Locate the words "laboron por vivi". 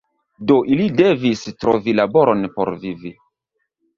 1.99-3.13